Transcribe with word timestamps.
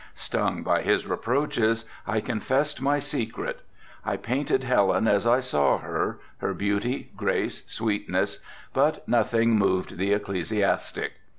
Stung 0.15 0.63
by 0.63 0.81
his 0.81 1.05
reproaches 1.05 1.85
I 2.07 2.21
confessed 2.21 2.81
my 2.81 2.97
secret. 2.97 3.61
I 4.03 4.17
painted 4.17 4.63
Helen 4.63 5.07
as 5.07 5.27
I 5.27 5.41
saw 5.41 5.77
her, 5.77 6.17
her 6.39 6.55
beauty, 6.55 7.11
grace, 7.15 7.61
sweetness, 7.67 8.39
but 8.73 9.07
nothing 9.07 9.59
moved 9.59 9.97
the 9.99 10.11
ecclesiastic. 10.11 11.13